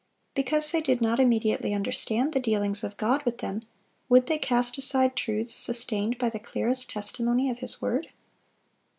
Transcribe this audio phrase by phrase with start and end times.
[0.33, 3.61] Because they did not immediately understand the dealings of God with them,
[4.09, 8.09] would they cast aside truths sustained by the clearest testimony of His word?